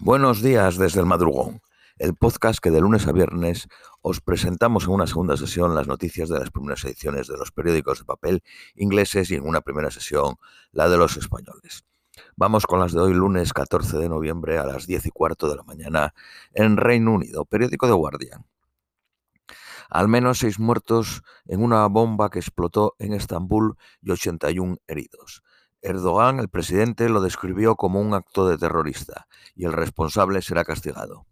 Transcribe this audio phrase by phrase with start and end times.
[0.00, 1.60] Buenos días desde el madrugón,
[1.98, 3.66] el podcast que de lunes a viernes
[4.00, 7.98] os presentamos en una segunda sesión las noticias de las primeras ediciones de los periódicos
[7.98, 8.44] de papel
[8.76, 10.36] ingleses y en una primera sesión
[10.70, 11.84] la de los españoles.
[12.36, 15.56] Vamos con las de hoy, lunes 14 de noviembre a las 10 y cuarto de
[15.56, 16.14] la mañana
[16.54, 18.46] en Reino Unido, periódico de Guardian.
[19.90, 25.42] Al menos seis muertos en una bomba que explotó en Estambul y 81 heridos.
[25.82, 31.26] Erdogan, el presidente, lo describió como un acto de terrorista y el responsable será castigado.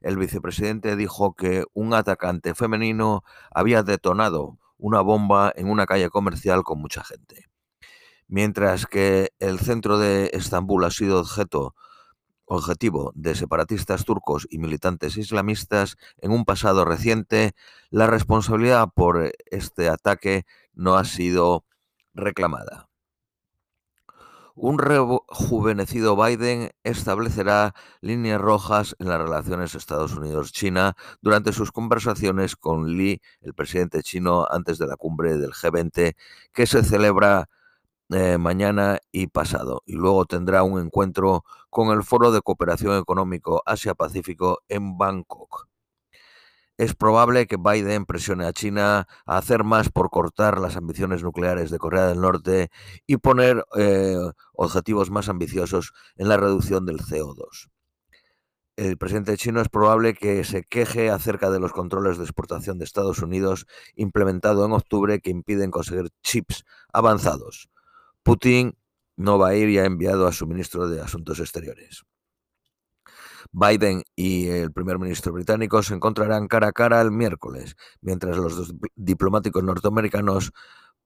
[0.00, 6.62] El vicepresidente dijo que un atacante femenino había detonado una bomba en una calle comercial
[6.62, 7.46] con mucha gente.
[8.28, 11.74] Mientras que el centro de Estambul ha sido objeto
[12.44, 17.52] objetivo de separatistas turcos y militantes islamistas en un pasado reciente,
[17.90, 21.64] la responsabilidad por este ataque no ha sido
[22.14, 22.87] reclamada.
[24.60, 32.96] Un rejuvenecido Biden establecerá líneas rojas en las relaciones Estados Unidos-China durante sus conversaciones con
[32.96, 36.16] Li, el presidente chino, antes de la cumbre del G20,
[36.52, 37.48] que se celebra
[38.10, 39.82] eh, mañana y pasado.
[39.86, 45.68] Y luego tendrá un encuentro con el Foro de Cooperación Económico Asia-Pacífico en Bangkok
[46.78, 51.70] es probable que Biden presione a China a hacer más por cortar las ambiciones nucleares
[51.70, 52.70] de Corea del Norte
[53.06, 54.16] y poner eh,
[54.52, 57.68] objetivos más ambiciosos en la reducción del CO2.
[58.76, 62.84] El presidente chino es probable que se queje acerca de los controles de exportación de
[62.84, 67.70] Estados Unidos implementado en octubre que impiden conseguir chips avanzados.
[68.22, 68.78] Putin
[69.16, 72.04] no va a ir y ha enviado a su ministro de Asuntos Exteriores.
[73.52, 78.56] Biden y el primer ministro británico se encontrarán cara a cara el miércoles, mientras los
[78.56, 80.52] dos diplomáticos norteamericanos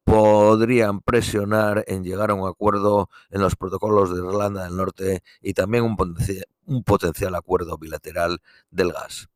[0.04, 5.54] podrían presionar en llegar a un acuerdo en los protocolos de Irlanda del Norte y
[5.54, 9.28] también un, potencial acuerdo bilateral del gas.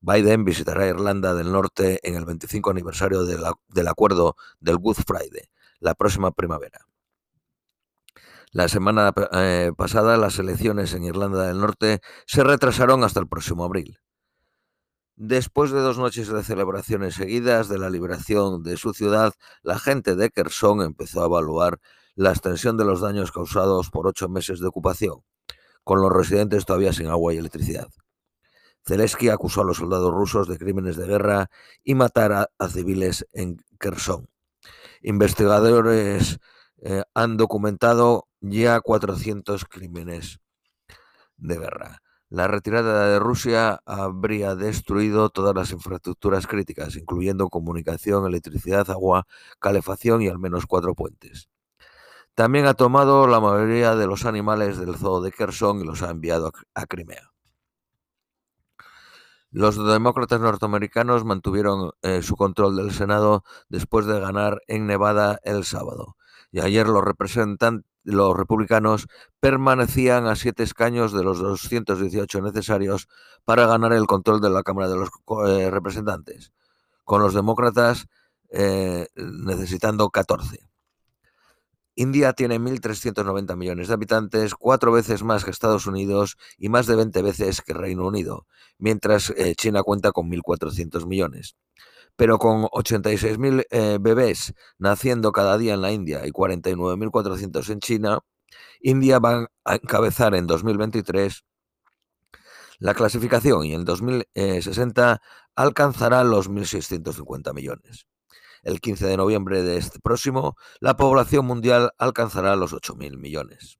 [0.00, 5.48] Biden visitará Irlanda del Norte en el 25 aniversario del acuerdo del Good Friday,
[5.80, 6.86] la próxima primavera.
[8.54, 13.64] La semana eh, pasada las elecciones en Irlanda del Norte se retrasaron hasta el próximo
[13.64, 13.98] abril.
[15.16, 20.14] Después de dos noches de celebraciones seguidas de la liberación de su ciudad, la gente
[20.14, 21.80] de Kherson empezó a evaluar
[22.14, 25.24] la extensión de los daños causados por ocho meses de ocupación,
[25.82, 27.88] con los residentes todavía sin agua y electricidad.
[28.86, 31.50] Zelensky acusó a los soldados rusos de crímenes de guerra
[31.82, 34.28] y matar a, civiles en Kherson.
[35.02, 36.38] Investigadores
[36.86, 40.40] eh, han documentado ya 400 crímenes
[41.36, 42.02] de guerra.
[42.28, 49.26] La retirada de Rusia habría destruido todas las infraestructuras críticas, incluyendo comunicación, electricidad, agua,
[49.60, 51.48] calefacción y al menos cuatro puentes.
[52.34, 56.10] También ha tomado la mayoría de los animales del zoo de Kherson y los ha
[56.10, 57.30] enviado a Crimea.
[59.50, 65.64] Los demócratas norteamericanos mantuvieron eh, su control del Senado después de ganar en Nevada el
[65.64, 66.16] sábado.
[66.50, 69.08] Y ayer los representantes los republicanos
[69.40, 73.08] permanecían a siete escaños de los 218 necesarios
[73.44, 75.10] para ganar el control de la Cámara de los
[75.48, 76.52] eh, Representantes,
[77.04, 78.06] con los demócratas
[78.50, 80.60] eh, necesitando 14.
[81.96, 86.96] India tiene 1.390 millones de habitantes, cuatro veces más que Estados Unidos y más de
[86.96, 88.46] 20 veces que Reino Unido,
[88.78, 91.56] mientras eh, China cuenta con 1.400 millones
[92.16, 98.20] pero con 86.000 eh, bebés naciendo cada día en la India y 49.400 en China,
[98.80, 101.44] India va a encabezar en 2023
[102.78, 105.20] la clasificación y en 2060
[105.54, 108.06] alcanzará los 1.650 millones.
[108.62, 113.78] El 15 de noviembre de este próximo, la población mundial alcanzará los 8.000 millones.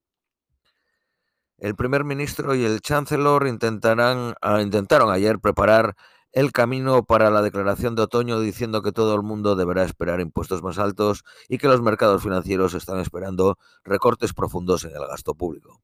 [1.59, 5.97] El primer ministro y el chancellor intentarán, ah, intentaron ayer preparar
[6.34, 10.65] el camino para la declaración de otoño diciendo que todo el mundo deberá esperar impuestos
[10.65, 15.81] más altos y que los mercados financieros están esperando recortes profundos en el gasto público.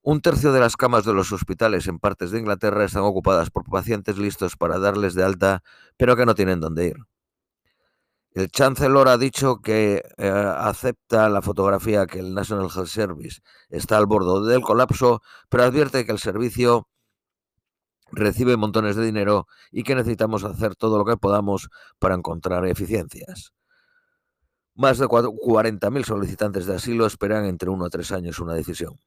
[0.00, 3.64] Un tercio de las camas de los hospitales en partes de Inglaterra están ocupadas por
[3.64, 5.62] pacientes listos para darles de alta,
[5.98, 6.96] pero que no tienen dónde ir.
[8.32, 13.98] El Chancellor ha dicho que eh, acepta la fotografía que el National Health Service está
[13.98, 15.20] al borde del colapso,
[15.50, 16.88] pero advierte que el servicio
[18.12, 21.68] recibe montones de dinero y que necesitamos hacer todo lo que podamos
[21.98, 23.52] para encontrar eficiencias.
[24.74, 28.98] Más de 40.000 solicitantes de asilo esperan entre uno a tres años una decisión.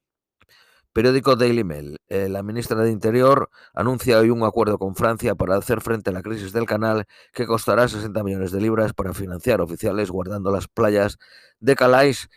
[0.92, 1.96] Periódico Daily Mail.
[2.08, 6.12] Eh, la ministra de Interior anuncia hoy un acuerdo con Francia para hacer frente a
[6.12, 10.68] la crisis del canal que costará 60 millones de libras para financiar oficiales guardando las
[10.68, 11.18] playas
[11.60, 12.28] de Calais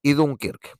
[0.00, 0.78] y Dunkirk.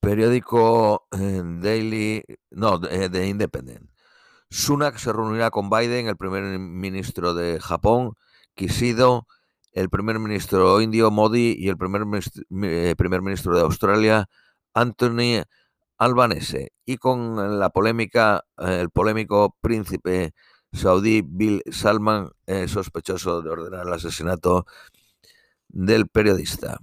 [0.00, 2.22] Periódico eh, Daily,
[2.54, 3.90] no, de Independent.
[4.50, 8.14] Sunak se reunirá con Biden, el primer ministro de Japón,
[8.54, 9.26] Kishido,
[9.72, 14.28] el primer ministro indio Modi y el primer ministro, eh, primer ministro de Australia,
[14.74, 15.42] Anthony
[15.98, 16.72] Albanese.
[16.84, 20.34] Y con la polémica, el polémico príncipe
[20.72, 24.66] saudí Bill Salman, eh, sospechoso de ordenar el asesinato
[25.68, 26.78] del periodista.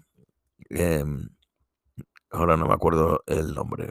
[0.70, 1.30] Em,
[2.32, 3.90] ahora no me acuerdo el nombre.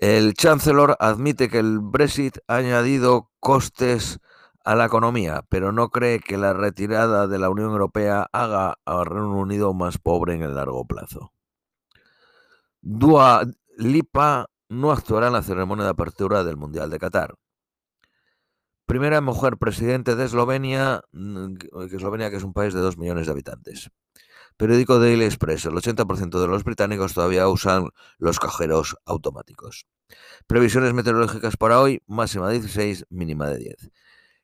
[0.00, 4.18] El chancellor admite que el Brexit ha añadido costes
[4.64, 9.04] a la economía, pero no cree que la retirada de la Unión Europea haga al
[9.04, 11.34] Reino Unido más pobre en el largo plazo.
[12.80, 13.44] Dua
[13.76, 17.34] Lipa no actuará en la ceremonia de apertura del Mundial de Qatar.
[18.86, 21.56] Primera mujer presidente de Eslovenia, mm,
[21.92, 23.90] Eslovenia que es un país de dos millones de habitantes.
[24.60, 25.64] Periódico Daily Express.
[25.64, 29.86] El 80% de los británicos todavía usan los cajeros automáticos.
[30.46, 33.90] Previsiones meteorológicas para hoy, máxima de 16, mínima de 10.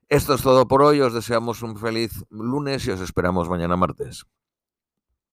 [0.09, 1.03] Esto es todo por hoy.
[1.03, 4.25] Os deseamos un feliz lunes y os esperamos mañana martes.